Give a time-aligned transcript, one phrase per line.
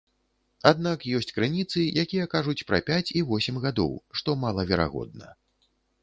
[0.69, 5.29] Аднак ёсць крыніцы, якія кажуць пра пяць і восем гадоў, што малаверагодна.